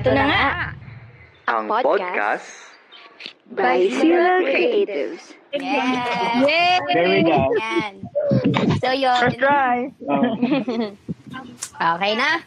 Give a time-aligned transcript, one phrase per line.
[0.00, 0.44] Eto na nga.
[1.52, 2.72] Ang podcast
[3.52, 5.36] By Sila Creatives.
[5.52, 6.40] Yes!
[6.40, 6.76] Yay!
[6.88, 7.36] There we go.
[7.60, 7.92] Yan.
[8.80, 9.20] So yun.
[9.20, 9.92] First try.
[10.08, 10.24] Oh.
[12.00, 12.40] Okay na.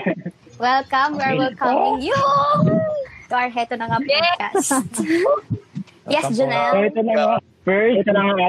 [0.64, 1.20] Welcome.
[1.20, 2.16] We're welcoming you
[3.28, 4.80] to our Heto na nga podcast.
[6.08, 6.88] yes, So, Janelle.
[6.88, 7.36] ito na nga.
[7.68, 8.48] First, ito na nga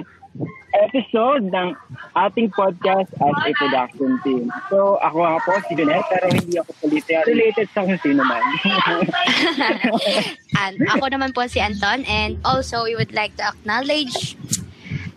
[0.84, 1.68] episode ng
[2.16, 4.52] ating podcast as a production team.
[4.68, 8.44] So, ako nga po si Junet, pero hindi ako politically related sa kung sino man.
[10.62, 14.36] And ako naman po si Anton and also we would like to acknowledge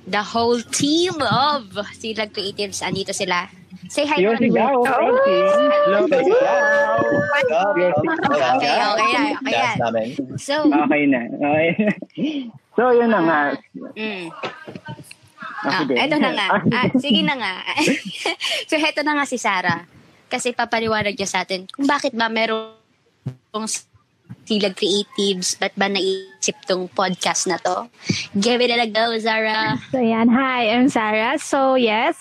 [0.09, 2.81] the whole team of Silag Creatives.
[2.81, 3.51] Andito sila.
[3.89, 4.21] Say hi.
[4.21, 4.53] Yo, naman.
[4.53, 4.77] sigaw,
[5.25, 5.49] team.
[5.89, 6.61] Hello, sigaw.
[7.49, 9.29] Okay, okay.
[9.41, 10.07] Okay namin.
[10.37, 11.21] So, Okay na.
[11.33, 11.69] Okay.
[12.79, 13.41] So, yun na nga.
[13.99, 14.31] mm,
[15.65, 15.95] Ah, sige.
[15.99, 16.49] eto na nga.
[16.77, 17.55] Ah, sige na nga.
[18.69, 19.83] so, heto na nga si Sarah.
[20.29, 22.77] Kasi papaliwanag niya sa atin kung bakit ba merong
[24.45, 27.89] Silag Creatives, ba't ba naisip tong podcast na to?
[28.37, 29.81] Give it a go, Zara.
[29.89, 31.41] So yan, hi, I'm Sarah.
[31.41, 32.17] So yes,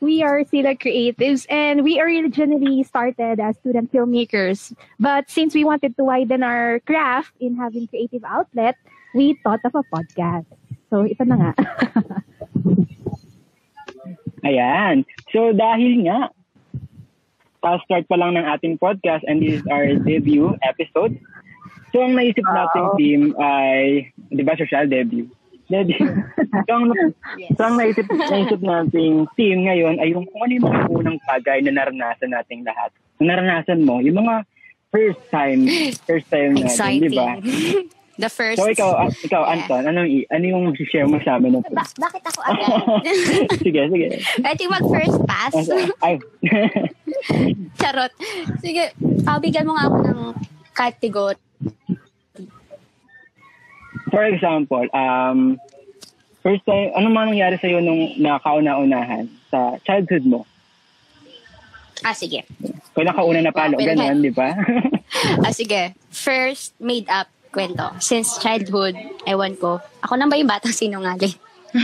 [0.00, 4.72] we are Sila Creatives and we originally started as student filmmakers.
[4.96, 8.76] But since we wanted to widen our craft in having creative outlet,
[9.14, 10.48] we thought of a podcast.
[10.88, 11.52] So ito na nga.
[14.42, 15.06] Ayan.
[15.30, 16.34] So, dahil nga,
[17.62, 21.14] pa-start pa lang ng ating podcast and this is our debut episode.
[21.94, 25.30] So, ang naisip nating team ay, di ba, social debut?
[25.70, 26.02] Debut.
[26.66, 26.90] so, ang,
[27.38, 27.54] Yes.
[27.54, 31.58] so, ang naisip, naisip nating team ngayon ay yung kung ano yung mga unang bagay
[31.62, 32.90] na naranasan nating lahat.
[33.22, 34.42] Naranasan mo, yung mga
[34.90, 35.64] first time,
[36.04, 37.38] first time natin, di ba?
[38.22, 38.54] The first.
[38.54, 39.52] So, ikaw, ah, ikaw Yeah.
[39.58, 41.58] Anton, anong, i- ano yung share mo sa amin?
[41.66, 42.70] Ba- bakit ako agad?
[43.58, 44.06] sige, sige.
[44.38, 45.54] Pwede mag-first pass.
[45.98, 46.22] Ay,
[47.82, 48.14] Charot.
[48.62, 48.94] Sige,
[49.26, 50.20] pabigyan mo nga ako ng
[50.70, 51.40] category.
[54.08, 55.58] For example, um,
[56.40, 60.46] first time, ano man nangyari sa'yo nung nakauna-unahan sa childhood mo?
[62.02, 62.46] Ah, sige.
[62.92, 64.54] Kung nakauna na palo, Okay, ganun, di ba?
[65.42, 65.96] Ah, sige.
[66.08, 67.84] First made up kwento.
[68.00, 69.76] Since childhood, ewan ko.
[70.00, 71.36] Ako na ba yung batang sinungaling?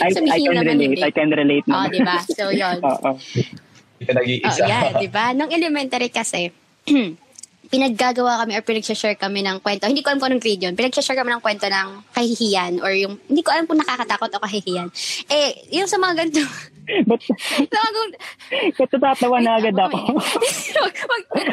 [0.00, 1.02] I, I can naman relate, hindi.
[1.02, 1.90] I can relate Oo, naman.
[1.90, 2.16] di ba?
[2.24, 2.78] So, yun.
[2.78, 3.10] Oo.
[3.16, 4.64] Hindi ka Oh, nag-iisa.
[4.64, 5.32] yeah, di ba?
[5.32, 6.50] Nung elementary kasi,
[7.72, 9.88] pinaggagawa kami or pinag-share kami ng kwento.
[9.88, 10.74] Hindi ko alam kung anong grade yun.
[10.74, 14.88] Pinag-share kami ng kwento ng kahihiyan or yung, hindi ko alam kung nakakatakot o kahihiyan.
[15.26, 16.40] Eh, yung sa mga ganito,
[16.82, 17.22] Ba't,
[18.78, 20.18] ba't natatawa na agad ako?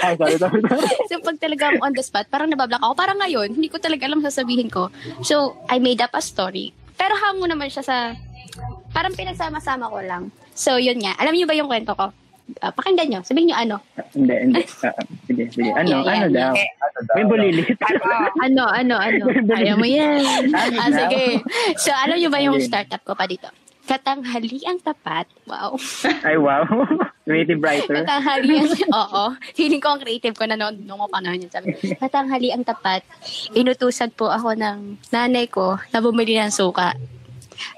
[0.01, 0.89] Ay, sorry, sorry, sorry.
[1.05, 2.93] so, pag talaga ako on the spot, parang nabablock ako.
[2.97, 4.89] Parang ngayon, hindi ko talaga alam sasabihin ko.
[5.21, 6.73] So, I made up a story.
[6.97, 7.97] Pero hango naman siya sa,
[8.91, 10.23] parang pinagsama-sama ko lang.
[10.57, 11.13] So, yun nga.
[11.21, 12.09] Alam niyo ba yung kwento ko?
[12.59, 13.21] Ah, pakinggan nyo.
[13.21, 13.75] Sabihin nyo ano.
[14.17, 14.61] hindi, hindi.
[14.65, 15.69] Oo, sige, sige.
[15.77, 16.53] Ano, Yeah, yeah, ano daw?
[17.13, 17.77] May bulilit.
[18.41, 19.23] ano, ano, ano?
[19.53, 20.19] Ayaw mo yan.
[20.49, 21.45] Ano Ah, sige.
[21.77, 23.45] So, alam nyo ba yung startup ko pa dito?
[23.89, 25.25] Katanghali ang tapat.
[25.49, 25.73] Wow.
[26.27, 26.61] Ay, wow.
[27.25, 28.05] Creative writer.
[28.05, 28.69] Katanghali ang...
[29.01, 29.23] Oo.
[29.57, 31.49] Feeling ko ang creative ko na noon nung mga panahon yun.
[31.49, 33.01] Sabi, katanghali ang tapat.
[33.57, 36.93] Inutusan po ako ng nanay ko na bumili ng suka.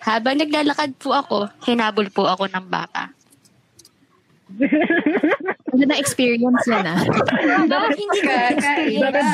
[0.03, 3.15] Habang naglalakad po ako, hinabol po ako ng baka.
[5.71, 6.99] Ano na experience yan ah?
[7.71, 8.35] Bakit hindi ka?
[8.59, 9.31] Bakit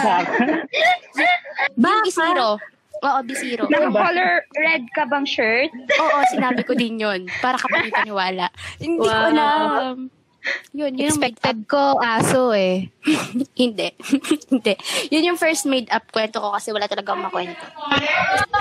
[1.74, 1.90] ba?
[1.90, 2.62] Yung bisiro.
[3.00, 3.66] Oo, bisiro.
[3.68, 5.70] Naka-color red ka bang shirt?
[5.94, 7.30] Oo, sinabi ko din yun.
[7.38, 8.50] Para kapag paniwala.
[8.78, 9.30] Hindi ko Wow.
[9.30, 9.96] alam.
[10.76, 12.88] Yun, yun yung Expected ko aso eh.
[13.62, 13.90] Hindi.
[14.52, 14.74] Hindi.
[15.10, 17.66] Yun yung first made up kwento ko kasi wala talaga akong makwento.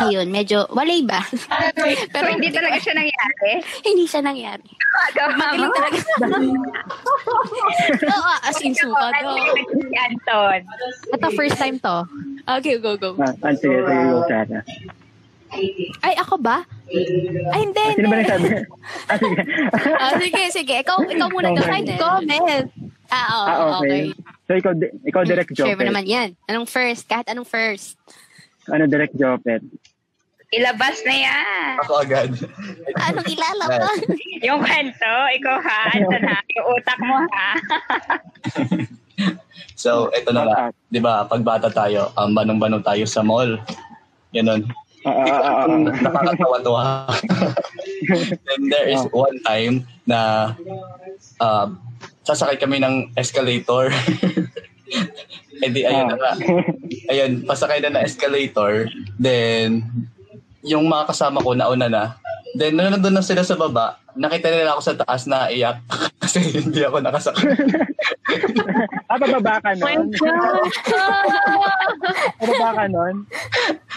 [0.00, 1.20] Ayun, medyo walay ba?
[2.14, 3.52] Pero hindi talaga siya nangyari.
[3.84, 4.68] hindi siya nangyari.
[5.16, 5.98] Magaling talaga.
[8.06, 9.36] Oo, as in suka daw.
[9.66, 10.60] Si Anton.
[11.12, 12.06] Ito first time to.
[12.46, 13.18] Okay, go, go.
[13.18, 14.62] Ah, ah, sige, sige, go, Sarah.
[16.00, 16.62] Ay, ako ba?
[17.48, 17.82] Ay, hindi.
[17.82, 18.46] Ah, Sino ba nagsabi?
[19.08, 19.36] Ah, sige.
[19.96, 20.74] Ah, sige, sige.
[20.80, 21.58] Ikaw, ikaw muna Okay.
[21.58, 21.68] ka.
[21.68, 22.66] Find comment.
[23.06, 23.76] Ah, oo, Ah, okay.
[23.78, 24.02] okay.
[24.42, 24.72] So, ikaw,
[25.02, 25.88] ikaw direct Share mo Jopet.
[25.88, 26.28] naman yan.
[26.44, 27.04] Anong first?
[27.04, 27.98] Kahit anong first.
[28.66, 29.62] Ano direct Jopet?
[30.48, 31.74] Ilabas na yan.
[31.82, 32.30] Ako agad.
[33.00, 33.98] Anong ilalaban?
[34.40, 36.38] Yung kwento, ikaw ha, Anton ha.
[36.52, 37.50] Yung utak mo ha.
[39.74, 40.60] So, ito na nga.
[40.86, 43.58] Di ba, pag bata tayo, um, banong-banong tayo sa mall.
[44.30, 44.64] Ganon.
[45.06, 45.78] Ah, ah, ah, ah, ah.
[46.02, 46.82] Nakakatawa-tawa.
[48.46, 50.52] Then there is one time na
[51.38, 51.70] uh,
[52.26, 53.94] sasakay kami ng escalator.
[55.56, 56.32] Eh di, ayun na nga.
[57.08, 58.92] Ayun, pasakay na na escalator.
[59.16, 59.88] Then,
[60.60, 62.04] yung mga kasama ko nauna na.
[62.56, 65.76] Then, nung nandun na sila sa baba, nakita nila ako sa taas na iyak
[66.22, 67.44] kasi hindi ako nakasakay.
[69.06, 70.10] Ah, bababa ka My nun?
[70.12, 70.66] God!
[72.42, 73.14] bababa ka nun?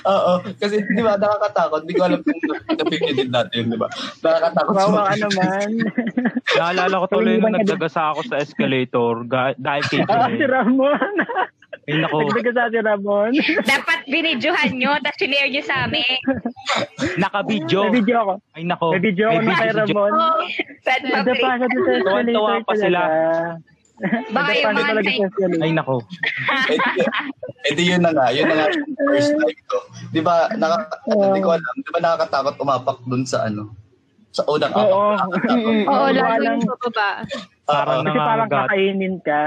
[0.06, 1.82] Oo, kasi di ba nakakatakot.
[1.82, 2.40] Hindi ko alam kung
[2.72, 3.90] napigil din natin, di ba?
[4.22, 5.22] Nakakatakot ka sumakit.
[5.26, 5.68] naman.
[6.54, 10.46] Naalala ko tuloy nung nagdagasa ako sa escalator ga- dahil kay Ah, si.
[10.46, 11.14] Ramon.
[11.89, 13.31] Ay nako, Nagdaga sa si Ramon.
[13.74, 16.18] Dapat binidyohan nyo, tapos sinare nyo sa amin.
[17.18, 17.80] naka-video.
[17.83, 18.33] May video ako.
[18.53, 18.88] Ay nako.
[18.94, 20.12] May video ako na kay Ramon.
[20.86, 21.41] Sad Nagda public.
[21.41, 21.68] pa sa
[22.06, 23.01] Tuwan-tuwa pa sila.
[24.30, 25.12] Baka yung mga sa.
[25.59, 25.95] Ay nako.
[27.59, 28.68] Di- di yun na nga, yun na nga
[29.03, 29.77] first time ko.
[30.09, 33.74] Di ba, naka, ano, di ko alam, di ba nakakatakot umapak dun sa ano?
[34.30, 34.88] Sa unang apak.
[34.88, 35.12] Oo.
[35.91, 36.56] Oo, lalo lang.
[36.56, 37.25] yung pababa.
[37.65, 39.41] Parang Oo, na- Kasi parang kakainin ka.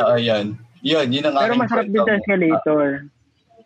[0.00, 0.56] Oo, yan.
[0.80, 3.04] Yun, yun ang Pero masarap din sa escalator.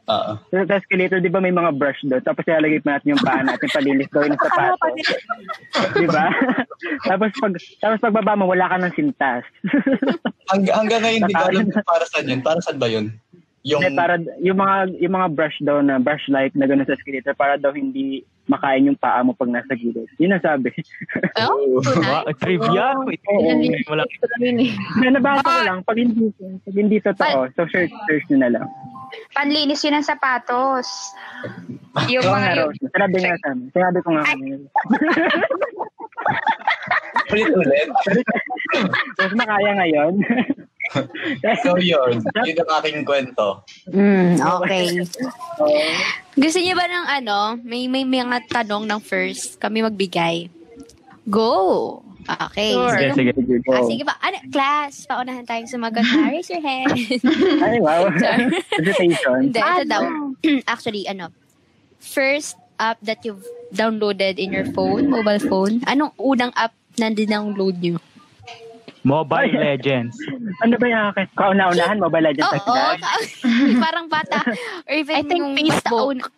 [0.05, 0.33] Oo.
[0.53, 2.21] Sa sa escalator, di ba may mga brush doon?
[2.21, 4.87] Tapos ilalagay pa natin yung paa natin, palilis daw yung sapato.
[5.97, 6.27] di ba?
[7.09, 9.45] tapos pag tapos pagbaba mo, wala ka ng sintas.
[10.53, 12.41] Hang, hanggang ngayon, alam kung para saan yun.
[12.45, 13.17] Para saan ba yun?
[13.65, 16.93] Yung, Hindi, para yung mga yung mga brush daw na brush like na gano'n sa
[17.01, 20.05] escalator para daw hindi makain yung paa mo pag nasa gilid.
[20.21, 20.69] Yun ang sabi.
[21.35, 22.95] Oh, Wa- trivia.
[23.09, 23.19] Wait,
[23.91, 24.05] wala.
[25.03, 28.67] na nabasa ko lang, pag hindi, pag hindi totoo, so search, search nyo na lang.
[29.35, 31.11] Panlinis yun ng sapatos.
[32.07, 33.67] Yung mga yung, Sinabi nga sa amin.
[33.75, 34.57] Sinabi ko nga kanina.
[37.35, 37.89] ulit ulit.
[39.19, 40.15] Mas makaya ngayon.
[41.65, 43.65] So yun, yun ang aking kwento.
[43.89, 45.01] Mm, okay.
[46.37, 50.53] Gusto niyo ba ng ano, may may mga tanong ng first kami magbigay?
[51.25, 52.05] Go!
[52.25, 52.73] Okay.
[52.73, 52.97] Sure.
[52.97, 53.33] Sige, sige.
[53.37, 53.73] Sige, go.
[53.77, 54.17] Ah, sige ba?
[54.25, 56.05] Ano, class, paunahan tayong sumagot.
[56.25, 56.97] Raise your hand.
[57.65, 58.09] Ay, wow.
[58.17, 58.49] Sorry.
[58.81, 59.53] Hesitation.
[59.53, 60.03] Hindi, ito daw.
[60.73, 61.29] Actually, ano,
[62.01, 63.45] first app that you've
[63.77, 68.01] downloaded in your phone, mobile phone, anong unang app na dinownload nyo?
[69.05, 70.17] Mobile Legends.
[70.65, 71.25] Ano ba yung akin?
[71.37, 72.99] Kauna-unahan, Mobile Legends Oo, agad?
[73.85, 74.41] parang bata.
[74.89, 76.33] Or even I think yung Facebook.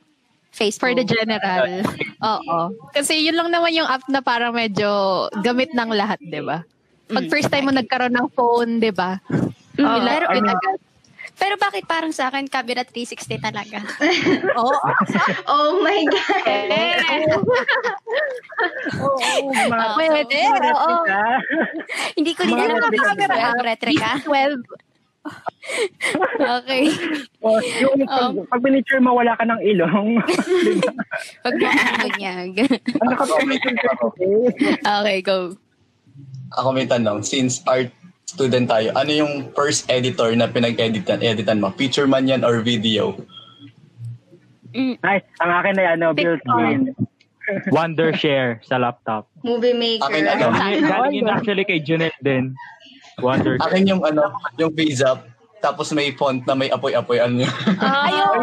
[0.50, 0.82] Facebook.
[0.82, 1.86] For the general.
[2.26, 2.58] Oo.
[2.90, 4.88] Kasi yun lang naman yung app na parang medyo
[5.46, 6.66] gamit ng lahat, di ba?
[7.06, 9.22] Pag Mm, first time mo nagkaroon ng phone, di ba?
[9.78, 10.78] Mm, pero, yun agad.
[11.37, 13.79] Pero bakit parang sa akin, camera 360 talaga?
[14.61, 14.77] Oo.
[15.47, 16.73] Oh my God.
[18.97, 19.19] Oo,
[19.53, 21.05] mga- Pwede, mga oo.
[22.17, 23.12] Hindi ko din alam retrika.
[23.12, 23.35] camera.
[23.53, 24.11] Ang retrika?
[24.25, 24.65] 12.
[26.38, 26.85] Okay.
[27.43, 30.23] Oh, yung pag, pag pinicture mo, wala ka ng ilong.
[31.43, 31.55] Pag.
[31.59, 34.27] Ang nakapinicture kasi.
[34.79, 35.59] Okay, go.
[36.55, 37.91] Ako may tanong, since art
[38.26, 41.70] student tayo, ano yung first editor na pinag-editan editan mo?
[41.70, 43.14] Picture man yan or video?
[44.76, 46.93] Ay, ang akin na ano, built-in.
[47.70, 49.31] Wondershare sa laptop.
[49.46, 50.11] Movie maker.
[50.11, 50.50] Akin ano?
[50.52, 52.52] Galing yun actually kay Junel din.
[53.23, 53.62] Wondershare.
[53.62, 55.23] Akin yung ano, yung visa,
[55.62, 57.23] tapos may font na may apoy-apoy.
[57.23, 57.49] Ano yun?
[57.81, 58.37] Ayun.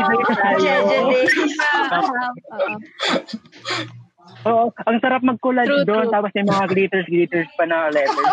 [4.43, 6.13] Oo, ang sarap mag-collage True, doon, true.
[6.13, 8.31] tapos may mga glitters-glitters pa na letters.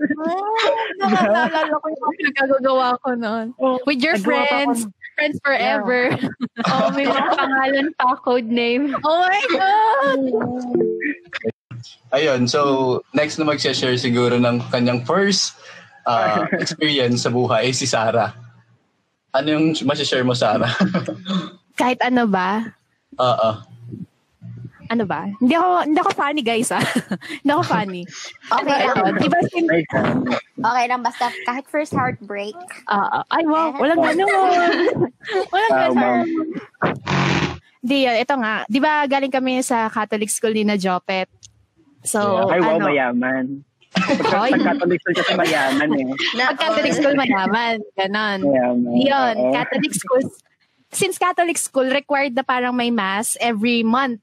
[1.00, 3.46] Nakakaalala ko yung pinagagawa ko noon.
[3.60, 4.88] Oh, With your friends.
[5.20, 6.16] Friends forever.
[6.64, 8.96] oh, may mga pangalan pa, code name.
[9.04, 10.20] Oh my God!
[12.12, 15.60] Ayun, so next na mag-share siguro ng kanyang first
[16.08, 18.32] uh, experience sa buhay ay si Sarah.
[19.30, 20.72] Ano yung masishare mo, Sarah?
[21.78, 22.66] Kahit ano ba?
[23.20, 23.50] Oo.
[24.90, 25.30] Ano ba?
[25.38, 26.82] Hindi ako, hindi ako funny, guys, ah.
[27.40, 28.02] hindi ako funny.
[28.50, 28.96] Okay lang.
[28.98, 29.70] Ito, di ba sin-.
[30.58, 32.58] Okay lang, basta kahit first heartbreak.
[32.90, 34.26] Ah, ah, ay, wow, walang ganun.
[35.54, 36.26] walang Wow, ganun.
[37.80, 38.66] Di, yun, ito nga.
[38.66, 41.30] Di ba galing kami sa Catholic school ni na Jopet?
[42.02, 43.62] So, Ay, wow, ano, mayaman.
[44.30, 44.50] Hoy.
[44.54, 46.06] Pag Catholic school kasi mayaman eh.
[46.46, 47.76] pag Catholic school mayaman.
[47.98, 48.38] Ganon.
[48.42, 48.94] Mayaman.
[48.98, 49.36] Yun.
[49.54, 50.22] Catholic school.
[50.90, 54.18] Since Catholic school, required na parang may mass every month.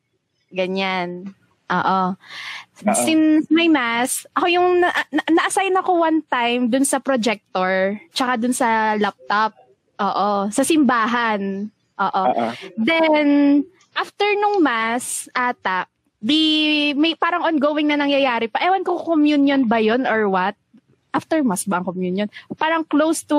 [0.52, 1.32] Ganyan.
[1.68, 2.00] Oo.
[2.96, 8.40] Since may mass, ako yung na- na- na-assign ako one time dun sa projector, tsaka
[8.40, 9.52] dun sa laptop.
[10.00, 10.48] Oo.
[10.48, 11.68] Sa simbahan.
[11.98, 12.24] Oo.
[12.78, 13.28] Then,
[13.98, 15.90] after nung mass, ata,
[16.22, 18.62] di, may parang ongoing na nangyayari pa.
[18.62, 20.56] Ewan ko communion ba yun or what.
[21.12, 22.30] After mass ba ang communion?
[22.56, 23.38] Parang close to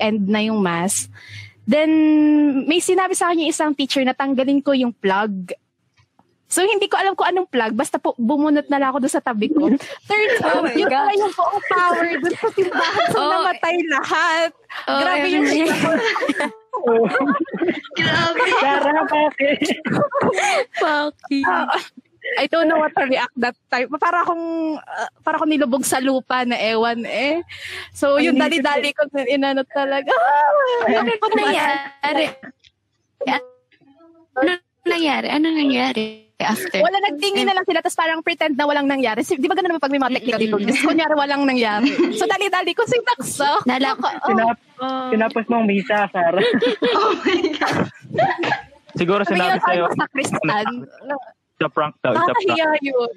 [0.00, 1.06] end na yung mass.
[1.68, 1.92] Then,
[2.64, 5.52] may sinabi sa akin yung isang teacher na tanggalin ko yung plug.
[6.50, 7.78] So, hindi ko alam kung anong plug.
[7.78, 9.70] Basta po, bumunot na lang ako doon sa tabi ko.
[10.10, 10.98] Turns out, Oh my yun God.
[10.98, 13.06] pala yung buong power doon sa simbahan.
[13.14, 13.30] So, Oh.
[13.30, 14.50] namatay lahat.
[14.84, 15.46] Grabe yung
[17.94, 18.40] Grabe.
[18.58, 19.58] Sarah, bakit?
[20.74, 21.40] Fucky.
[22.38, 23.86] I don't know what to react that time.
[23.94, 27.46] Para akong, uh, para akong nilubog sa lupa na ewan eh.
[27.94, 30.10] So, yung dali-dali ko, inano talaga.
[30.10, 32.26] Ah, Ano nangyari?
[34.34, 34.50] Ano
[34.82, 35.26] nangyari?
[35.30, 36.80] Ano nangyari after?
[36.80, 39.20] Wala, nagtingin na lang sila, tapos parang pretend na walang nangyari.
[39.20, 40.80] Di ba ganun naman pag may mga technical difficulties?
[40.80, 41.88] Kunyari walang nangyari.
[42.14, 43.64] So, dali-dali ko sinaksak.
[43.64, 45.12] Nala ko, Sinap, Oh.
[45.12, 46.40] sinapos mong misa, Sarah.
[48.92, 50.66] Siguro Sabi sinabi niya, sa'yo, sa Kristan.
[51.54, 52.80] sa prank daw, sa prank.
[52.80, 53.10] Yun.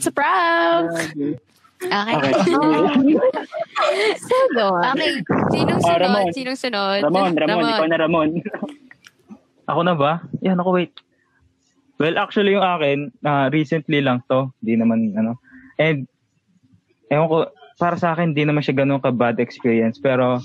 [0.00, 0.86] Sa prank.
[0.90, 1.36] okay.
[1.78, 2.32] Okay.
[4.18, 4.82] So, doon.
[4.92, 5.12] Okay.
[5.54, 6.00] Sinong Ah, sunod?
[6.02, 6.24] Ramon.
[6.34, 7.00] Sinong sunod?
[7.00, 8.28] Ramon, Ramon, ikaw na Ramon.
[9.64, 10.12] Ako na ba?
[10.42, 10.90] Yan ako, wait.
[11.98, 14.54] Well, actually yung akin, ah, recently lang to.
[14.62, 15.34] Di naman, ano.
[15.82, 16.06] And,
[17.10, 17.36] ewan ko,
[17.78, 19.98] para sa akin, di naman siya ganun ka bad experience.
[19.98, 20.38] Pero,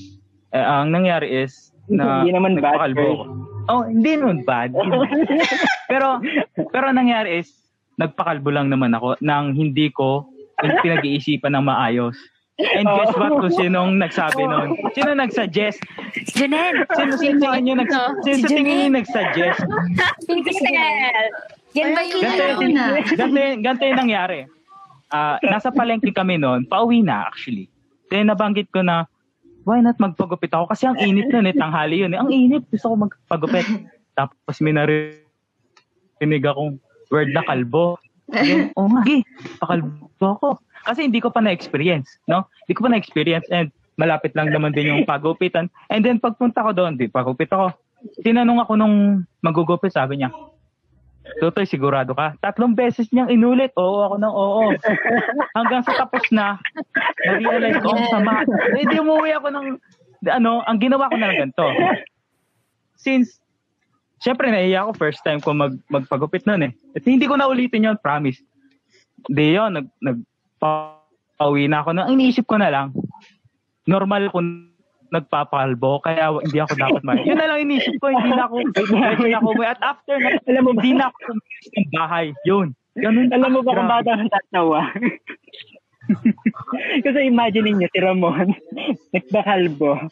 [0.53, 3.27] eh, ang nangyari is, na Hindi naman bad, ako.
[3.69, 4.73] Oh, hindi naman bad.
[5.91, 6.19] pero,
[6.73, 7.53] pero ang nangyari is,
[8.01, 10.25] nagpakalbo lang naman ako nang hindi ko
[10.81, 12.17] pinag-iisipan ng maayos.
[12.61, 14.77] And guess what kung sinong nagsabi nun?
[14.93, 15.81] Sino nagsuggest?
[16.37, 16.85] Junel!
[16.93, 19.59] Sino sa tingin nyo, nags- sino sa tingin nyo nagsuggest?
[21.73, 22.85] Yan ba yung Ganito, ano yung- na?
[23.17, 24.39] ganito, yung- ganito yung nangyari.
[25.09, 27.73] Ah, nasa palengke kami noon, pauwi na actually.
[28.13, 29.09] Then nabanggit ko na,
[29.65, 30.69] why not magpagupit ako?
[30.69, 32.21] Kasi ang init nun eh, tanghali yun eh.
[32.21, 33.65] Ang init, gusto ko magpagupit.
[34.13, 35.17] Tapos may narinig
[36.45, 36.77] akong
[37.09, 37.97] word na kalbo.
[38.29, 39.01] Then, oh nga,
[39.57, 39.89] pakalbo
[40.21, 40.49] ako.
[40.83, 42.47] Kasi hindi ko pa na-experience, no?
[42.67, 45.71] Hindi ko pa na-experience and malapit lang naman din yung pagupitan.
[45.89, 47.71] And then pagpunta ko doon, di pagupit ako.
[48.25, 50.33] Tinanong ako nung magugupit, sabi niya,
[51.39, 52.35] Tutoy, sigurado ka?
[52.43, 53.71] Tatlong beses niyang inulit.
[53.79, 54.63] Oo, ako ng oo.
[55.57, 56.59] Hanggang sa tapos na,
[57.23, 58.43] na-realize ko, ang sama.
[58.75, 59.67] Eh, di umuwi ako ng,
[60.27, 61.67] ano, ang ginawa ko na lang ganito.
[62.99, 63.39] Since,
[64.19, 66.71] syempre, naiya ako first time ko mag, magpagupit nun eh.
[66.91, 68.43] At hindi ko na ulitin yun, promise.
[69.31, 69.87] Di yun, nag,
[70.63, 71.89] nagpa-uwi na ako.
[71.95, 72.87] Ang iniisip ko na lang,
[73.85, 74.39] normal ako
[75.13, 77.21] nagpapakalbo, kaya hindi ako dapat may.
[77.29, 79.65] Yun na lang iniisip ko, hindi na ako, hindi na ako umuwi.
[79.69, 82.25] At after na, Alam mo ba, hindi na ako umalis ng bahay.
[82.49, 82.67] Yun.
[82.93, 83.29] Ganun.
[83.33, 84.81] alam mo ba kung bakit ako tatawa?
[87.05, 88.53] Kasi imagine niyo si Ramon,
[89.13, 90.09] nagpakalbo.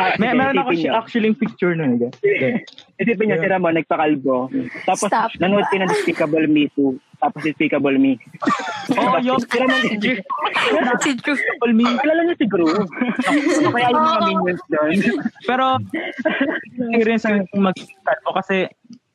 [0.00, 0.96] Ah, May, meron ako niyo.
[0.96, 2.00] actually yung picture nun.
[2.00, 2.64] eh.
[2.96, 4.48] Isipin niyo si Ramon, nagpakalbo.
[4.82, 5.36] Tapos, Stop.
[5.36, 6.96] nanood ka ng Despicable Me 2.
[7.20, 8.16] Tapos Despicable Me.
[8.96, 9.36] Oo, oh, yun.
[9.36, 10.16] Si Ramon, Si Drew.
[11.60, 11.84] People me.
[12.00, 12.64] kilala niyo si Gru.
[13.74, 14.96] Kaya yung mga minions doon.
[15.44, 15.64] Pero,
[16.88, 17.76] experience ang mag
[18.24, 18.64] o kasi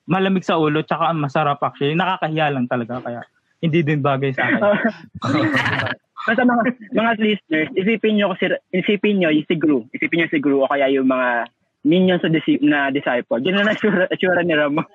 [0.06, 1.98] malamig sa ulo tsaka masarap actually.
[1.98, 3.22] Nakakahiya lang talaga kaya
[3.58, 4.62] hindi din bagay sa akin.
[6.26, 6.64] Basta mga,
[6.94, 9.86] mga listeners, isipin nyo kasi, isipin nyo si Gru.
[9.94, 11.46] Isipin nyo si Gru o kaya yung mga
[11.86, 13.42] minions na, disi- na disciple.
[13.46, 14.86] Yun na natsura, natsura ni Ramon.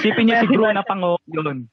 [0.00, 1.68] Sipin niya si Gru na pango yun.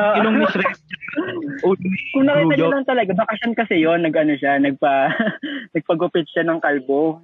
[0.00, 0.40] Ah, Ilong.
[0.40, 5.12] Ulo ni Kung nakita nyo lang talaga, bakasyon kasi yon nag-ano siya, nagpa,
[5.76, 7.20] nagpagupit siya ng kalbo.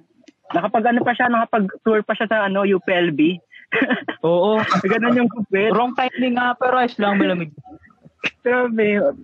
[0.53, 3.39] Nakapag ano pa siya, nakapag-tour pa siya sa ano, UPLB.
[4.21, 4.59] Oo.
[4.91, 5.71] Ganun yung gupit.
[5.71, 7.51] Wrong timing nga pero ayos lang malamig.
[8.45, 9.15] Grabe.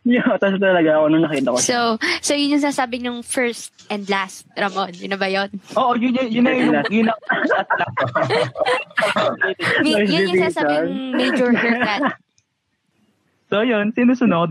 [0.08, 1.58] Yo, tapos talaga ako nung nakita ko.
[1.60, 1.68] siya.
[1.68, 1.78] So,
[2.24, 4.96] so yun yung sasabi ng first and last, Ramon.
[4.96, 5.52] Yun na ba yun?
[5.76, 6.44] Oo, yun yun yun
[6.88, 7.14] yun na
[7.52, 7.92] at lang.
[9.84, 12.16] Mi- Nice yun yung sasabing major haircut.
[13.50, 14.46] So yun, sinusunod.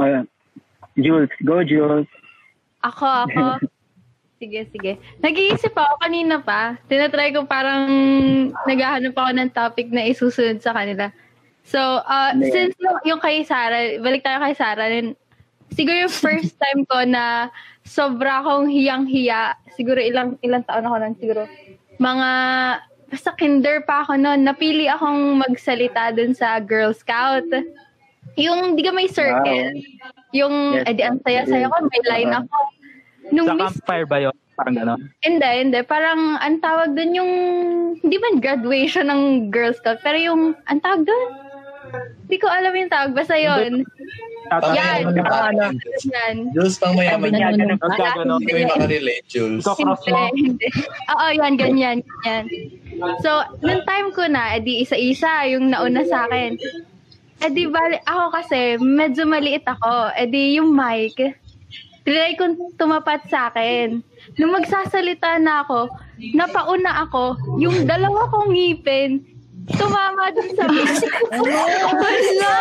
[0.00, 0.24] Uh,
[0.96, 2.08] Jules, go Jules.
[2.80, 3.60] Ako, ako.
[4.40, 4.96] Sige, sige.
[5.20, 6.80] Nag-iisip ako kanina pa.
[6.88, 7.84] Tinatry ko parang
[8.64, 11.12] naghahanap ako ng topic na isusunod sa kanila.
[11.68, 12.50] So, uh, Ano yan?
[12.50, 15.12] since yung, yung kay Sarah, balik tayo kay Sarah, then,
[15.70, 17.52] siguro yung first time ko na
[17.84, 21.42] sobra akong hiyang-hiya, siguro ilang ilang taon ako nun, siguro
[21.98, 22.30] mga,
[23.06, 27.44] basta kinder pa ako noon, napili akong magsalita dun sa Girl Scout.
[28.36, 29.72] Yung, di ka may circle.
[30.30, 30.84] Yung, Yes.
[30.86, 32.44] edi ang saya-saya ko, may line Uh-huh.
[32.44, 32.56] ako.
[33.28, 34.36] Nung Sa miss campfire ba yun?
[34.54, 35.00] Parang gano'n.
[35.20, 35.80] hindi, hindi.
[35.82, 37.32] Parang, ang tawag doon yung,
[37.98, 41.24] hindi man graduation ng Girl Scout, pero yung, ang tawag doon?
[42.28, 43.12] Hindi ko alam yung tawag.
[43.16, 43.84] Basta yun.
[44.48, 45.12] Yan.
[46.08, 46.36] Yan.
[46.56, 47.76] Jules, pang mayaman ganun.
[47.76, 48.40] Gaganon.
[48.40, 49.64] Hindi mo makarelate, Jules.
[49.66, 50.66] Hindi.
[51.12, 52.44] Oo, yan, ganyan, ganyan.
[53.20, 56.56] So, nung time ko na, edi isa-isa yung nauna sa akin.
[57.38, 60.10] Edi bali, ako kasi, medyo maliit ako.
[60.18, 61.14] Edi yung mic,
[62.02, 64.02] trinay kong tumapat sa akin.
[64.40, 65.92] Nung magsasalita na ako,
[66.34, 69.22] napauna ako, yung dalawa kong ngipin,
[69.74, 70.88] tumama dun sa mic.
[71.32, 72.54] Wala!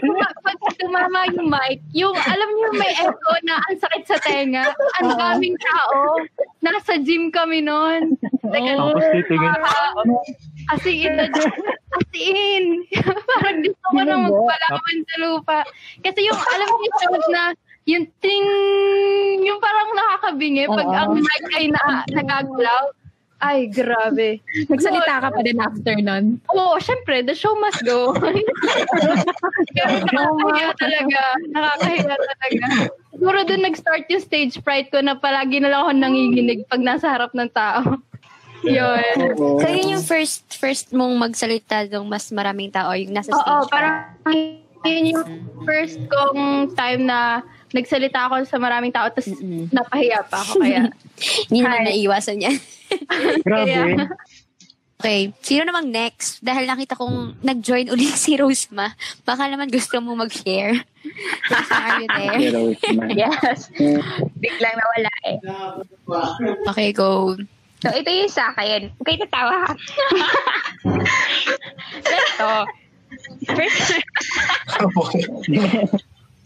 [0.00, 4.68] Tuma- Pag tumama yung mic, yung, alam niyo may echo na ang sakit sa tenga,
[5.00, 6.20] ang daming tao.
[6.60, 8.16] nasa gym kami noon.
[8.50, 9.52] Like, Tapos titingin.
[10.70, 12.64] As in, as in.
[13.30, 15.58] Parang gusto ko na magpalaman sa lupa.
[16.02, 17.44] Kasi yung, alam yung sound na,
[17.86, 18.46] yung ting,
[19.40, 22.84] yung parang nakakabingi pag ang mic ay na, nagagalaw.
[23.40, 24.44] Ay, grabe.
[24.72, 26.36] Nagsalita ka pa din after nun.
[26.52, 28.12] Oo, syempre, the show must go.
[29.76, 31.20] Pero nakakahiya talaga.
[31.48, 32.66] Nakakahiya talaga.
[33.16, 37.08] Siguro doon nag-start yung stage fright ko na palagi na lang ako nanginginig pag nasa
[37.08, 37.96] harap ng tao.
[38.60, 39.16] Yun.
[39.36, 43.48] So, yun yung first first mong magsalita ng mas maraming tao, yung nasa stage.
[43.48, 44.12] Oo, parang
[44.84, 45.24] yun yung
[45.64, 49.70] first kong time na nagsalita ako sa maraming tao tapos Mm-mm.
[49.70, 50.90] napahiya pa ako kaya.
[51.48, 51.86] Hindi naman Hi.
[51.90, 52.56] naiiwasan yan.
[53.46, 54.08] Grabe.
[55.00, 55.32] Okay.
[55.40, 56.44] Sino namang next?
[56.44, 58.92] Dahil nakita kong nag-join uli si Rosema.
[59.24, 60.76] Baka naman gusto mo mag-share.
[61.72, 62.38] Are you there?
[63.16, 63.72] Yes.
[64.36, 65.36] Biglang nawala eh.
[66.68, 67.32] Okay, go.
[67.80, 68.92] So, ito yung sa akin.
[69.00, 69.72] Okay, natawa ka.
[72.04, 72.52] Ito.
[73.48, 74.04] First,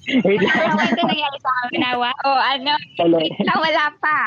[0.05, 0.77] Wait lang.
[0.77, 1.79] first time nangyari sa akin.
[1.81, 2.11] Nawa.
[2.25, 2.73] Oh, ano?
[3.01, 3.29] Tuloy.
[3.49, 4.19] Ah, wala pa.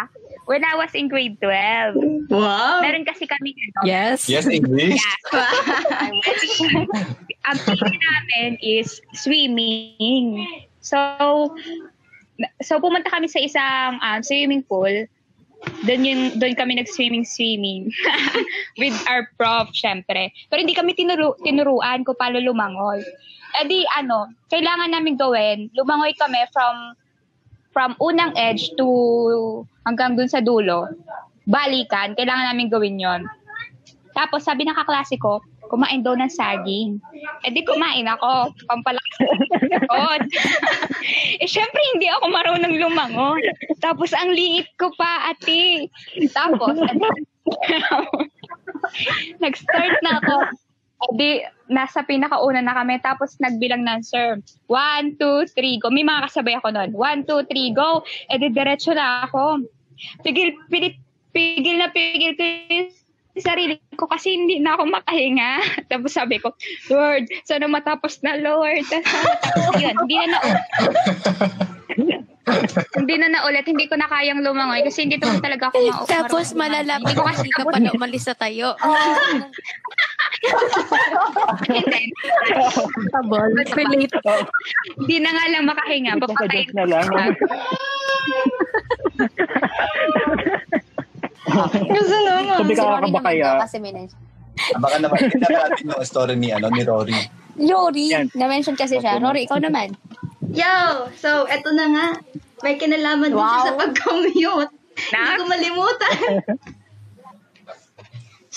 [0.48, 2.32] When I was in grade 12.
[2.32, 2.80] Wow.
[2.82, 4.26] Meron kasi kami ano, Yes.
[4.32, 4.98] Yes, English.
[7.48, 10.48] ang PE namin is swimming.
[10.80, 10.98] So,
[12.64, 15.08] so pumunta kami sa isang um, swimming pool.
[15.84, 17.90] Doon yung doon kami nag-swimming swimming
[18.82, 20.30] with our prof syempre.
[20.48, 23.02] Pero hindi kami tinuro, tinuruan kung paano lumangoy.
[23.58, 26.94] Eh di ano, kailangan namin gawin, lumangoy kami from
[27.74, 30.90] from unang edge to hanggang dun sa dulo.
[31.48, 33.22] Balikan, kailangan namin gawin 'yon.
[34.18, 35.38] Tapos sabi ng kaklase ko,
[35.70, 36.98] kumain daw ng saging.
[37.46, 39.12] Eh di kumain ako, pampalaki
[39.52, 40.22] sa likod.
[41.44, 43.42] eh syempre hindi ako marunong lumangon.
[43.84, 45.92] Tapos ang liit ko pa, ate.
[46.34, 46.74] Tapos,
[49.44, 50.36] nag-start na ako.
[50.98, 51.30] Eh di,
[51.68, 53.00] nasa pinakauna na kami.
[53.00, 54.40] Tapos nagbilang ng sir.
[54.68, 55.92] One, two, three, go.
[55.92, 56.92] May mga kasabay ako nun.
[56.96, 58.04] One, two, three, go.
[58.32, 59.64] Eh di, diretso na ako.
[60.22, 60.94] Pigil, pigil,
[61.34, 62.90] pigil na pigil ko yung
[63.38, 65.52] sarili ko kasi hindi na ako makahinga.
[65.92, 66.54] Tapos sabi ko,
[66.90, 68.86] Lord, sana matapos na, Lord.
[68.90, 70.40] Tapos, yun, hindi na na
[72.96, 76.56] hindi na naulit, hindi ko na kayang lumangoy kasi hindi naman talaga ako ma- Tapos
[76.56, 77.36] malalapit lumangoy.
[77.36, 78.74] kasi ka pa na umalis sa tayo.
[81.68, 82.14] Hindi,
[83.10, 83.50] Tabol.
[83.58, 84.14] Relate.
[84.98, 86.12] hindi na nga lang makahinga.
[86.20, 87.08] Suggest na lang.
[91.88, 92.44] Gusto naman.
[92.54, 93.50] Sabi ka ka ba kaya?
[93.64, 94.10] Kasi may na-
[94.78, 97.18] Baka naman, tingnan natin yung story ni, ano, ni Rory.
[97.58, 98.30] Rory, Yan.
[98.34, 99.22] na-mention kasi siya.
[99.22, 99.94] Rory, ikaw naman.
[100.50, 101.08] Yo!
[101.14, 102.08] So, eto na nga.
[102.66, 104.74] May kinalaman din siya sa pag-commute.
[104.98, 106.16] Hindi ko malimutan.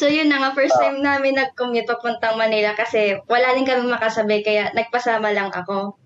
[0.00, 0.56] so, yun na nga.
[0.56, 6.00] First time namin nag-commute papuntang Manila kasi wala din kami makasabay kaya nagpasama lang ako.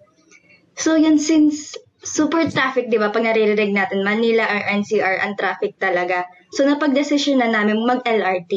[0.75, 3.15] So, yun since super traffic, di ba?
[3.15, 6.27] Pag naririnig natin, Manila or NCR, ang traffic talaga.
[6.51, 8.53] So, napag-desisyon na namin mag-LRT.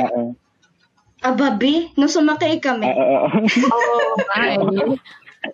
[0.00, 0.32] Oo.
[1.22, 3.28] Ababi, nung sumakay kami, Oo.
[3.76, 4.52] Oh my.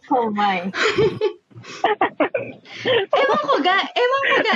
[0.09, 0.59] Oh my.
[3.13, 4.55] ewan ko ga, ewan ko ga,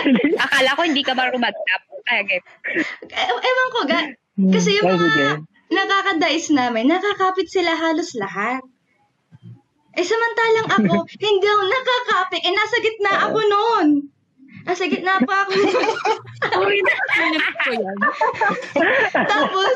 [0.48, 1.82] Akala ko hindi ka marunong mag-tap.
[2.08, 2.40] Ay, okay.
[3.12, 4.00] E- ewan ko ga.
[4.36, 8.64] Kasi yung mga nakakadais namin, nakakapit sila halos lahat.
[9.92, 12.40] Eh, samantalang ako, hindi ako nakakapit.
[12.40, 13.88] Eh, nasa gitna ako noon.
[14.62, 15.52] Nasa gitna pa ako.
[19.32, 19.72] tapos,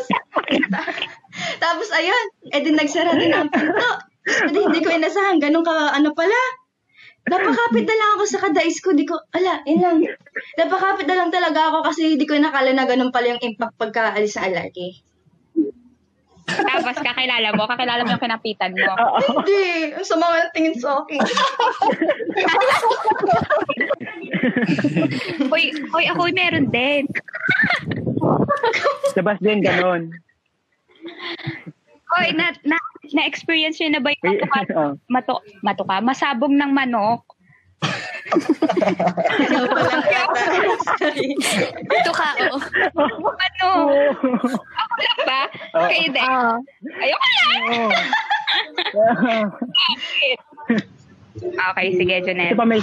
[1.61, 3.91] tapos ayun, eh di nagsara din ang pinto.
[4.27, 6.39] Di, hindi ko inasahan, ganun ka, ano pala.
[7.27, 8.95] Napakapit na lang ako sa kadais ko.
[8.95, 9.99] Di ko, ala, yun lang.
[10.55, 14.39] Napakapit na lang talaga ako kasi di ko nakala na ganun pala yung impact pagkaalis
[14.39, 14.79] sa LRT.
[16.47, 18.95] Tapos kakilala mo, kakilala mo yung kinapitan mo.
[19.43, 19.91] Hindi.
[19.99, 21.21] Ang sama nga ng tingin sa akin.
[25.51, 27.03] Hoy, hoy, ako meron din.
[29.15, 30.15] Sabas din, ganon.
[32.15, 32.79] Hoy, na, na,
[33.13, 34.93] na-experience nyo na ba yung matuka, oh.
[35.07, 37.23] mato, matuka, masabong ng manok?
[41.87, 42.59] Ito ka, oo.
[42.97, 43.69] Ano?
[44.57, 45.41] Ako lang ba?
[45.87, 46.25] Kayo din.
[46.25, 46.57] Ah.
[47.01, 47.53] Ayoko lang.
[51.37, 52.57] Okay, sige, Ito Junel.
[52.57, 52.81] pa may,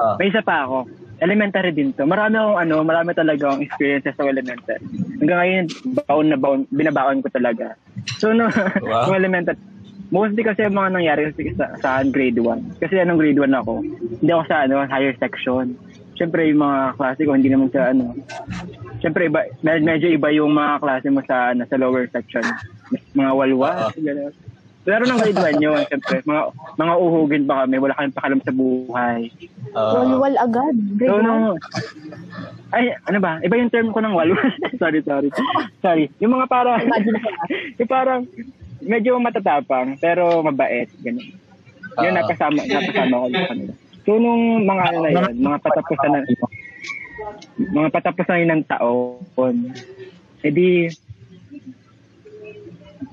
[0.00, 0.16] Ah.
[0.16, 0.88] may isa pa ako.
[1.20, 2.08] Elementary din to.
[2.08, 4.80] Marami akong ano, marami talaga akong experiences sa elementary.
[5.20, 5.64] Hanggang ngayon,
[6.00, 7.76] baon na baon, binabaon ko talaga.
[8.16, 8.48] So, no,
[8.80, 9.12] Wow.
[9.12, 9.60] elementary,
[10.08, 12.80] mostly kasi yung mga nangyari kasi sa, sa grade 1.
[12.80, 13.84] Kasi anong grade 1 ako,
[14.16, 15.76] hindi ako sa ano, higher section.
[16.16, 18.16] Siyempre, yung mga klase ko, hindi naman sa ano,
[19.00, 22.44] syempre iba, med- medyo iba yung mga klase mo sa nasa lower section.
[23.12, 24.32] Mga walwa, gano'n.
[24.80, 26.42] Pero nang grade 1 yun, syempre, mga,
[26.80, 29.28] mga uhugin pa kami, wala kami pakalam sa buhay.
[29.76, 29.92] Oo.
[30.00, 30.72] Walwal agad.
[30.72, 31.24] So, Grade one.
[31.28, 31.44] nung,
[32.72, 33.32] ay, ano ba?
[33.44, 34.40] Iba yung term ko ng walwa.
[34.80, 35.28] sorry, sorry.
[35.84, 36.08] Sorry.
[36.24, 36.80] Yung mga parang,
[37.78, 38.20] yung parang,
[38.80, 40.88] medyo matatapang, pero mabait.
[41.04, 41.28] Ganun.
[42.00, 42.24] Yun, Ah.
[42.24, 43.72] napasama, napasama ko sa kanila.
[44.08, 46.20] So, nung mga ano na yun, mga patapusan na,
[47.68, 49.54] mga patapusan na yun ng taon,
[50.40, 50.88] edi,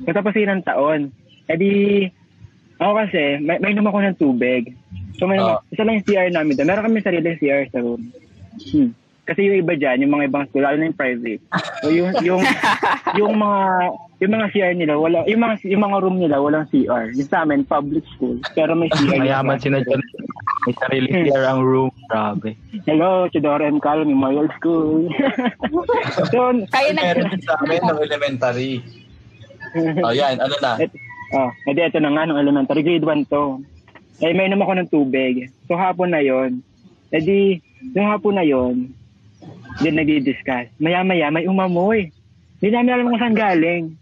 [0.08, 1.12] patapusan ng taon,
[1.48, 2.08] edi,
[2.78, 4.76] ako kasi, may, may inom ako ng tubig.
[5.18, 5.60] So, may, Ah.
[5.74, 6.70] isa lang yung CR namin doon.
[6.70, 8.14] Meron kami sariling CR sa room.
[8.72, 8.94] Hmm.
[9.28, 11.44] Kasi yung iba dyan, yung mga ibang school, lalo na yung private.
[11.84, 12.40] So yung yung
[13.20, 13.62] yung mga
[14.24, 17.12] yung mga CR nila, wala yung mga yung mga room nila walang CR.
[17.12, 19.20] Yung sa amin public school, pero may CR.
[19.20, 20.00] Mayaman sila dyan.
[20.64, 21.92] May sarili CR ang room.
[22.08, 22.56] Grabe.
[22.88, 23.84] Hello, Chidora M.
[23.84, 25.12] Cal, Memorial School.
[26.32, 27.20] so, Kaya nag...
[27.20, 28.80] Meron sa amin ng elementary.
[30.08, 30.40] Oh, yan.
[30.40, 30.80] Ano na?
[31.36, 33.60] Oh, edi ito na nga nung elementary grade 1 to.
[34.24, 35.52] Eh may inom ako ng tubig.
[35.68, 36.64] So hapon na 'yon.
[37.12, 37.60] Edi
[37.94, 38.90] yung hapon na 'yon,
[39.84, 40.72] din nagdi-discuss.
[40.82, 42.10] Maya-maya may umamoy.
[42.58, 43.94] Hindi namin alam kung saan galing.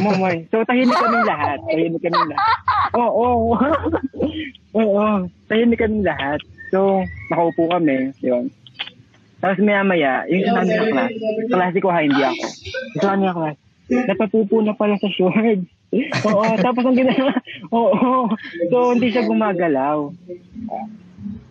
[0.00, 0.48] Umamoy.
[0.50, 1.58] So tahimik kami lahat.
[1.68, 2.48] Tahimik kami lahat.
[2.98, 3.54] Oo.
[3.54, 3.56] Oo.
[4.80, 5.06] Oo.
[5.46, 6.42] Tahimik kami lahat.
[6.74, 8.10] So nakaupo kami.
[8.24, 8.50] 'yon.
[9.44, 11.12] Tapos maya-maya, yung isa namin na class,
[11.52, 12.46] klase ko ha, hindi ako.
[12.96, 13.56] Isa namin na class,
[14.08, 15.68] napapupo na pala sa shorts.
[16.26, 17.32] Oo, tapos ang ginawa,
[17.70, 18.28] oo,
[18.70, 20.10] so hindi siya gumagalaw.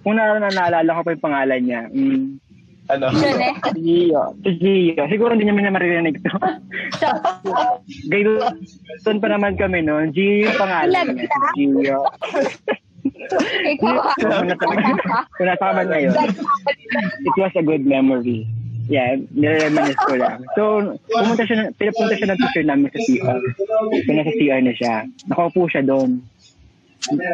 [0.04, 2.44] Kung na, na naalala ko pa yung pangalan niya, mm,
[2.92, 3.08] Ano?
[3.80, 4.36] Gio.
[4.44, 5.04] Si Gio.
[5.08, 6.36] Siguro hindi niya man maririnig to.
[8.12, 8.52] Gaya
[9.08, 10.12] doon pa naman kami noon.
[10.12, 11.32] Gio yung pangalan niya.
[11.56, 12.00] Gio.
[13.04, 14.96] Ikaw, Kung nasa,
[15.36, 16.16] kung nasa ka man ngayon,
[17.24, 18.48] it was a good memory.
[18.84, 20.44] Yeah, nire-reminisce ko lang.
[20.60, 20.64] So,
[21.08, 23.40] pumunta siya, na- pinapunta siya ng teacher namin sa CR.
[24.04, 24.94] So, nasa CR na siya.
[25.32, 26.20] Nakaupo siya doon.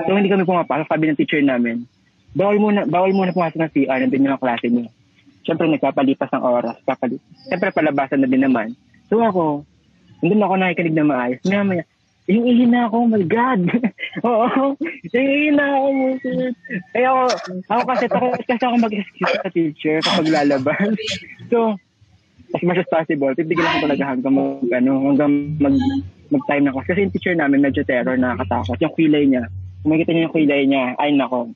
[0.05, 0.85] So, hindi kami pumapasok.
[0.85, 1.89] Sabi ng teacher namin,
[2.37, 3.97] bawal muna, bawal muna pumasok ng CR.
[3.97, 4.93] Nandun yung klase niyo.
[5.41, 6.77] Siyempre, nagpapalipas ng oras.
[6.85, 7.25] Papalipas.
[7.49, 8.77] Siyempre, palabasan na din naman.
[9.09, 9.65] So, ako,
[10.21, 11.41] nandun ako nakikinig na maayos.
[11.49, 11.83] Maya, maya,
[12.29, 13.61] yung ihin na ako, oh my God.
[14.29, 14.77] Oo,
[15.17, 15.87] yung ihin na ako.
[16.93, 17.25] Kaya ako,
[17.65, 20.93] ako kasi, takot kasi ako mag-excuse sa teacher kapag lalabas.
[21.49, 21.73] So,
[22.53, 25.75] as much as possible, titigil ako talaga hanggang mag, ano, hanggang mag,
[26.29, 26.85] mag-time na class.
[26.85, 28.77] Kasi yung teacher namin medyo terror, nakakatakot.
[28.77, 29.49] Yung kilay niya,
[29.81, 31.49] kung makikita niyo yung kilay niya, ay nako.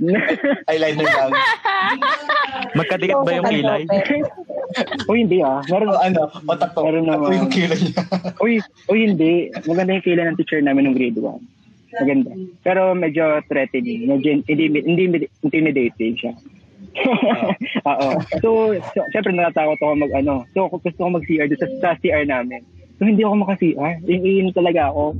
[0.70, 1.30] Eyeliner lang.
[2.72, 3.82] Magkadikit ba yung kilay?
[5.04, 5.60] o hindi ah.
[5.68, 6.22] Meron, O, ano?
[6.30, 6.80] O, tato.
[6.86, 7.30] Meron Tato naman.
[7.36, 8.02] yung kilo niya.
[8.44, 8.52] Uy,
[8.88, 9.32] uy hindi.
[9.68, 12.00] Maganda yung kilay ng teacher namin ng grade 1.
[12.00, 12.30] Maganda.
[12.62, 14.08] Pero medyo threatening.
[14.08, 16.32] Medyo intimi- intimi- intimidating siya.
[17.90, 18.08] Oo.
[18.40, 18.48] So,
[18.94, 20.42] so, syempre natatakot ako mag ano.
[20.56, 22.62] So, kung gusto ko mag-CR doon sa, sa CR namin.
[23.00, 24.04] So, hindi ako maka-CR.
[24.04, 25.16] Iin talaga ako.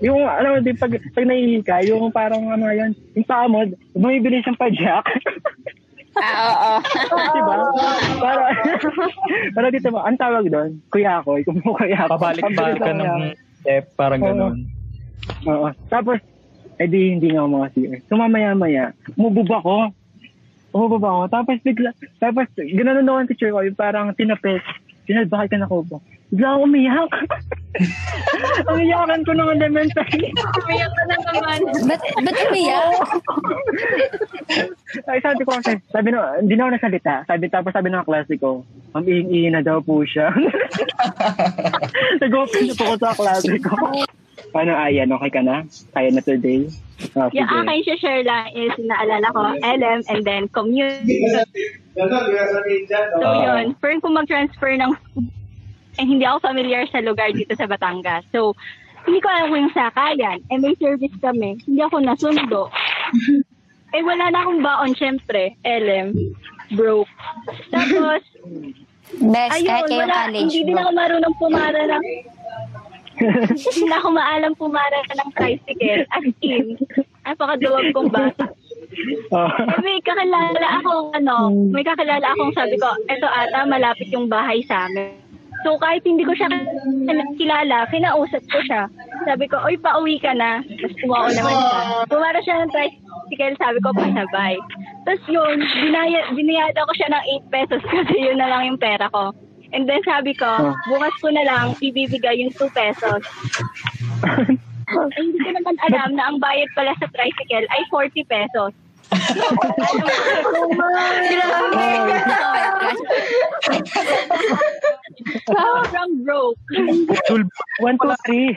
[0.00, 3.60] Yung, ano, di, pag, pag naihi ka, yung parang ano yan, yung paa mo,
[3.92, 5.04] bumibili siyang pa-jack.
[6.16, 7.20] Ah, oo.
[7.36, 7.54] diba?
[8.24, 8.42] Para,
[9.52, 12.16] para dito mo, ang tawag doon, kuya ako, ikaw mo kuya ako.
[12.16, 13.84] Pabalik ba ka ng step?
[14.00, 14.28] Parang Oo.
[14.32, 14.54] ganun.
[15.44, 15.68] Oo.
[15.92, 16.24] Tapos,
[16.80, 17.68] edi hindi nga ako mga
[18.08, 19.92] So mamaya-maya, umubog ako.
[20.72, 21.22] Umubog ako.
[21.28, 24.64] Tapos bigla, tapos gano'n ako ang teacher ko, yung parang tinapit.
[25.04, 26.00] Sinal, bakit ka nakupo?
[26.32, 27.12] Bigla ako umiyak.
[28.74, 30.34] Umiyakan ko ng elementary.
[30.34, 31.58] Umiyak ka na naman.
[31.86, 32.90] Ba't, ba't umiyak?
[35.10, 37.14] Ay, sabi ko kasi, sabi no, hindi na ako nasalita.
[37.28, 38.64] Sabi, tapos sabi ng klase ko,
[38.96, 40.32] ang iing na daw po siya.
[42.22, 43.74] Nag-open na po ko sa klase ko.
[44.54, 45.10] Paano, Ayan?
[45.10, 45.66] Okay ka na?
[45.90, 46.70] Kaya na today?
[47.18, 47.58] Oh, Yung sige.
[47.58, 51.02] akin siya share lang is naalala ko, LM and then commute.
[53.18, 54.94] So yun, first kung mag-transfer ng
[55.94, 58.26] eh, hindi ako familiar sa lugar dito sa Batangas.
[58.30, 58.54] So,
[59.06, 60.42] hindi ko alam kung yung sakayan.
[60.50, 61.54] Eh, may service kami.
[61.62, 62.66] Hindi ako nasundo.
[63.90, 65.54] eh, wala na akong baon, syempre.
[65.62, 66.10] LM.
[66.74, 67.06] Broke.
[67.70, 68.26] Tapos,
[69.14, 70.14] Best, kahit ayun, kayo wala.
[70.26, 70.82] college, Hindi din bro.
[70.82, 72.02] ako marunong pumara ng
[73.54, 76.02] hindi na ako maalam pumara ng tricycle.
[76.10, 76.78] As in,
[77.22, 78.50] napakaduwag kong bata.
[79.34, 79.50] Oh.
[79.50, 84.62] Eh, may kakilala akong ano, may kakilala akong sabi ko, eto ata malapit yung bahay
[84.66, 85.24] sa amin.
[85.64, 86.52] So kahit hindi ko siya
[87.40, 88.84] kilala, kinausap ko siya.
[89.24, 90.60] Sabi ko, oy, pauwi ka na.
[90.60, 91.80] Tapos kumao naman siya.
[92.04, 94.60] Pumara siya ng tricycle, sabi ko, pasabay.
[95.08, 99.08] Tapos yun, binaya, binayada ko siya ng 8 pesos kasi yun na lang yung pera
[99.08, 99.32] ko.
[99.74, 100.78] And then sabi ko, ah.
[100.86, 103.22] bukas ko na lang ibibigay yung 2 pesos.
[104.86, 108.72] Ay, hindi ko naman alam na ang bayad pala sa tricycle ay 40 pesos.
[111.34, 111.86] Grabe.
[115.50, 116.60] Sobrang broke.
[117.82, 118.48] One, two, three.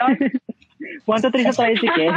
[1.06, 2.14] One, two, three sa tricycle.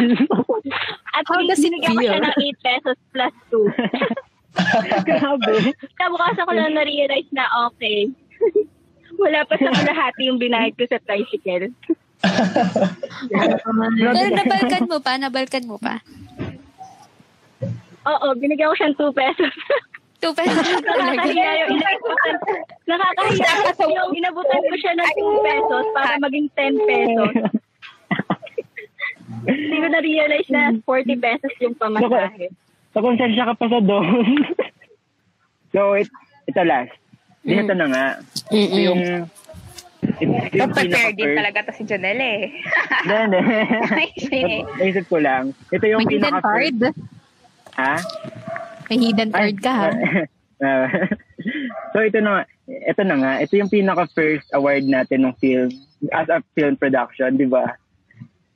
[1.16, 1.96] At How does it feel?
[1.96, 3.64] siya ng 8 pesos plus 2.
[5.08, 5.54] Grabe.
[5.96, 8.10] Kabukasan ko lang na-realize na okay.
[9.20, 11.68] Wala pa sa kalahati yung binayad ko sa tricycle.
[14.00, 16.00] Pero nabalkan mo pa, nabalkan mo pa.
[18.08, 19.52] Oo, binigyan ko siyang 2 pesos.
[20.20, 21.16] Two pesos talaga.
[21.16, 22.36] Nakakahiya yung inabutan.
[22.84, 27.34] Nakakahiya kasi yung inabutan ko siya ng 2 pesos para maging 10 pesos.
[29.48, 32.52] Hindi ko na-realize na 40 pesos yung pamasahe.
[32.92, 34.44] So, konsensya ka pa sa doon.
[35.72, 36.10] so, it,
[36.50, 36.99] ito last.
[37.40, 38.06] Di ito na nga.
[38.50, 39.00] Ito yung...
[40.00, 42.42] Ito yung Prepared din talaga to si Jonelle eh.
[43.04, 43.38] Hindi,
[44.16, 44.42] hindi.
[44.80, 45.52] Naisip ko lang.
[45.68, 46.78] Ito yung May hidden card?
[47.76, 47.94] Ha?
[48.88, 49.90] May hidden card ka ha?
[50.60, 50.92] Ah.
[51.96, 55.72] so ito na ito na nga, ito yung pinaka first award natin ng film
[56.12, 57.64] as a film production, di ba?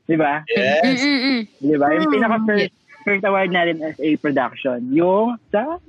[0.05, 0.45] Di ba?
[0.53, 1.01] Yes.
[1.01, 1.49] Mm-mm-mm.
[1.65, 1.97] Di ba?
[1.97, 2.13] Yung Hmm.
[2.13, 2.77] pinaka first
[3.09, 5.81] first award natin as a production, yung sa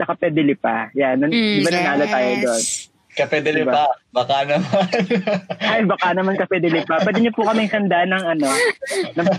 [0.00, 0.88] sa Cafe de Lipa.
[0.96, 2.62] Yan, nun, di ba nanalo tayo doon?
[3.10, 3.74] Kape de Diba?
[3.74, 3.84] Lipa.
[4.14, 4.86] Baka naman.
[5.70, 7.02] Ay, baka naman Cafe de Lipa.
[7.02, 8.48] Pwede niyo po kaming sanda ng ano.
[9.18, 9.34] ng-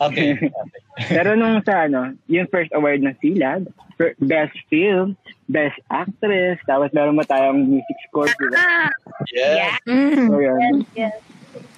[0.00, 0.34] okay.
[1.14, 5.14] Pero nung sa ano, yung first award ng Silad, fir- best film,
[5.46, 8.88] best actress, tapos meron mo tayong music score, di ba?
[9.30, 9.78] Yes.
[9.84, 10.26] Mm.
[10.26, 10.74] So, yun.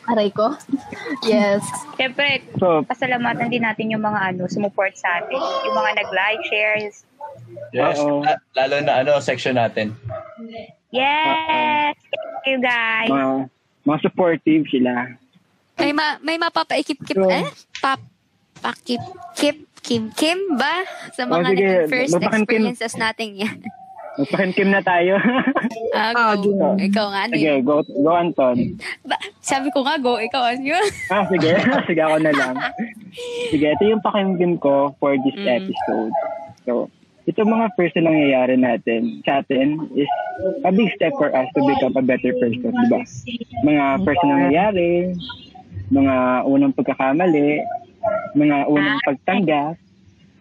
[0.09, 0.55] Aray ko.
[1.23, 1.63] Yes.
[1.95, 5.39] Siyempre, So, pasalamatan din natin yung mga ano, sumuport sa atin.
[5.39, 7.03] Yung mga nag-like, shares.
[7.71, 7.97] Yes.
[7.99, 9.95] La- Lalo na ano, section natin.
[10.91, 11.95] Yes!
[11.95, 13.09] Thank you guys.
[13.09, 13.29] mga,
[13.85, 14.93] mga supportive sila.
[15.77, 17.47] May ma may mapapaikip-kip So- eh?
[17.79, 18.01] Pap
[18.61, 19.01] pakip
[19.33, 21.57] kip kim kim ba sa Oh, mga sige.
[21.57, 23.57] naging first experiences natin yan.
[24.13, 25.17] Magpakankim na tayo.
[25.91, 26.45] Ah, go.
[26.45, 26.77] go.
[26.77, 27.63] Ikaw nga ano sige, yun.
[27.63, 28.57] go, go Anton.
[29.01, 30.87] Ba- sabi ko nga go, ikaw ano yun?
[31.09, 31.51] Ah, sige.
[31.89, 32.55] sige, ako na lang.
[33.49, 35.51] Sige, ito yung pakimkim ko for this Mm.
[35.57, 36.13] episode.
[36.63, 36.73] So,
[37.29, 40.09] ito mga first na nangyayari natin sa atin is
[40.65, 43.01] a big step for us to become a better person, di ba?
[43.67, 44.93] Mga first na nangyayari,
[45.93, 46.17] mga
[46.49, 47.61] unang pagkakamali,
[48.33, 49.77] mga unang pagtanggap,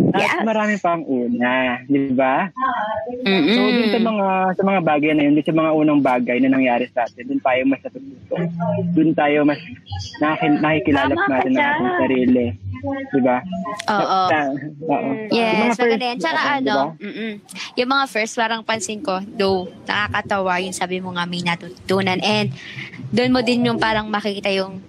[0.09, 0.41] at Yes.
[0.47, 2.47] marami pang una, di ba?
[3.27, 3.45] Mm.
[3.51, 6.49] So, dun sa mga, sa mga bagay na yun, dun sa mga unang bagay na
[6.49, 8.35] nangyari sa atin, dun tayo mas natututo.
[8.95, 9.59] Dun tayo mas
[10.23, 12.45] nakikil- nakikilala Tama natin ang ating sarili.
[13.12, 13.38] Di ba?
[13.91, 14.21] Oo.
[14.88, 15.09] Oo.
[15.29, 16.17] Yes, mga first, maganda yan.
[16.17, 17.09] Tsaka ano, di ba?
[17.12, 17.33] mm
[17.75, 22.19] yung mga first, parang pansin ko, though, nakakatawa yung sabi mo nga may natutunan.
[22.23, 22.55] And,
[23.12, 24.79] doon mo din yung parang makikita yung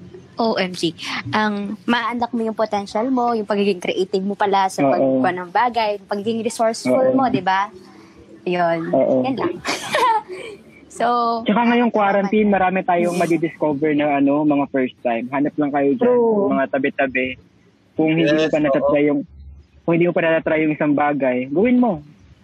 [0.40, 0.96] OMG.
[1.36, 5.90] Ang ma-unlock mo yung potential mo, yung pagiging creative mo pala sa pagkuha ng bagay,
[6.00, 7.16] yung pagiging resourceful Oo.
[7.16, 7.68] mo, di ba?
[8.48, 8.88] Yun.
[8.88, 9.20] Oo.
[9.28, 9.54] Yan lang.
[10.98, 11.06] so,
[11.44, 15.28] Tsaka ngayong quarantine, marami tayong madidiscover na ano, mga first time.
[15.28, 16.48] Hanap lang kayo dyan, True.
[16.48, 17.36] mga tabi-tabi.
[17.94, 19.20] Kung hindi mo Yes, pa natatry yung
[19.84, 22.00] kung hindi mo pa natatry yung isang bagay, gawin mo.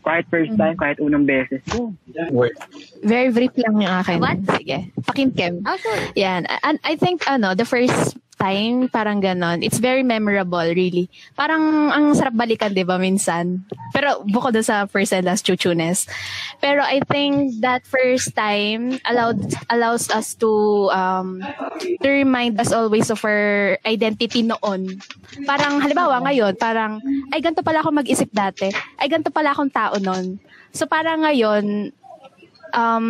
[0.07, 0.59] Kahit first Mm.
[0.63, 1.59] time, kahit unang beses.
[1.67, 1.91] Go.
[2.31, 2.55] Word.
[3.03, 4.23] Very brief lang yung akin.
[4.23, 4.39] What?
[4.55, 4.95] Sige.
[5.03, 5.67] Pakimkim.
[5.67, 5.99] oh, sure.
[6.15, 6.47] Yan.
[6.63, 9.65] And I think, ano, the first time, parang ganon.
[9.65, 11.09] It's very memorable, really.
[11.35, 13.65] Parang ang sarap balikan, di ba, minsan.
[13.97, 16.05] Pero bukod doon sa first and last chuchunes.
[16.61, 19.41] Pero I think that first time allowed
[19.73, 21.41] allows us to um
[21.81, 25.01] to remind us always of our identity noon.
[25.49, 27.01] Parang halimbawa ngayon, parang
[27.33, 28.69] ay ganito pala ako mag-isip dati.
[29.01, 30.37] Ay ganito pala akong tao noon.
[30.77, 31.93] So parang ngayon
[32.77, 33.07] um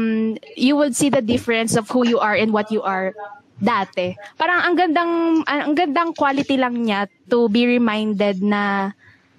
[0.54, 3.16] you would see the difference of who you are and what you are
[3.56, 4.12] dati.
[4.36, 5.12] Parang ang gandang
[5.44, 8.92] ang gandang quality lang niya to be reminded na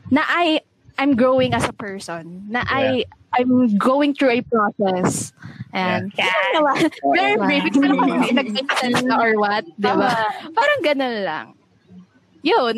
[0.10, 0.62] na I
[0.98, 2.50] I'm growing as a person.
[2.50, 3.06] Na I
[3.38, 5.34] I'm going through a process.
[5.76, 6.34] And Yeah.
[7.14, 7.70] very brief.
[7.70, 8.34] Ko alam kung
[8.82, 10.10] sense na or what, di ba?
[10.58, 11.48] Parang ganun lang.
[12.42, 12.76] Yun.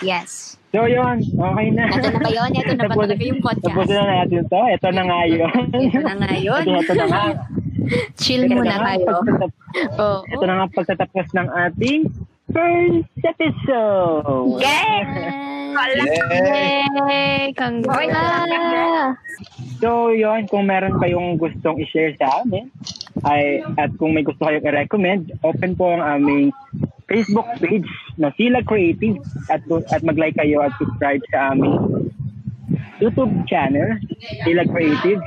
[0.00, 0.56] Yes.
[0.68, 1.88] So yun, okay na.
[1.88, 2.50] Ito na ba yun?
[2.52, 3.72] Ito na ba talaga yung podcast?
[3.72, 4.60] Tapos na natin to.
[4.68, 5.50] Ito na nga yun.
[5.72, 6.62] Ito na nga yun.
[6.64, 7.24] Ito, ito na nga.
[8.14, 9.04] Chill Ito muna tayo.
[9.04, 9.56] pagtatap-
[10.00, 10.20] Oh.
[10.24, 12.00] Ito na nga pagtatapos ng ating
[12.48, 14.58] first episode.
[14.58, 15.08] Yes!
[15.78, 16.88] Yes.
[16.98, 17.52] Yay!
[17.52, 19.20] Congrats!
[19.78, 22.66] So, yun, kung meron kayong gustong i-share sa amin,
[23.22, 26.50] ay, at kung may gusto kayong i-recommend, open po ang aming
[27.06, 32.10] Facebook page na Sila Creative at, at mag-like kayo at subscribe sa aming
[32.98, 33.94] YouTube channel,
[34.42, 35.20] Sila Creative.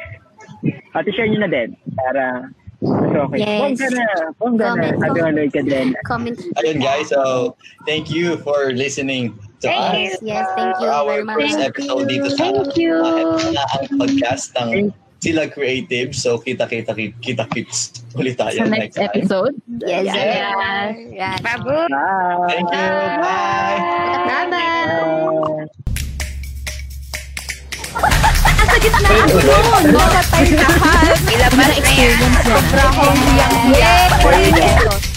[0.91, 2.49] At i-share nyo na din para
[2.81, 3.45] mas okay.
[3.45, 3.61] Yes.
[3.61, 5.49] Huwag ka na, na, Comment, at comment.
[5.53, 5.87] ka din.
[6.01, 6.37] Comment.
[6.57, 7.53] Ayun guys, so
[7.85, 10.25] thank you for listening to Thank us.
[10.25, 11.37] Yes, thank you For our very much.
[11.37, 12.97] first episode dito sa Thank you.
[12.97, 14.89] uh, na ang podcast ng
[15.21, 16.17] sila creative.
[16.17, 19.13] So, kita-kita, kita-kits ulit tayo Sa next time.
[19.13, 19.53] episode.
[19.85, 20.17] Yes, Yeah.
[20.17, 20.33] sir.
[21.13, 21.37] Yan.
[21.45, 21.77] Babu!
[21.85, 22.49] Bye!
[22.49, 22.87] Thank you.
[23.21, 23.77] Bye.
[24.25, 25.37] Bye-bye.
[28.71, 29.91] Bye!
[29.91, 31.19] Mga tayo lahat.
[31.27, 32.23] Ilabas na yan.
[32.47, 33.93] Sobra akong hiyang-hiya.
[34.23, 35.10] Yay!